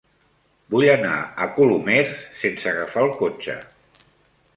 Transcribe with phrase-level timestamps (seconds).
[0.75, 2.15] Vull anar a Colomers
[2.45, 3.59] sense agafar el cotxe.